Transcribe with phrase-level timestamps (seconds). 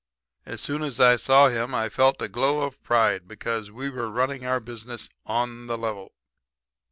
[0.47, 4.09] As soon as I saw him I felt a glow of pride, because we were
[4.09, 6.15] running our business on the level.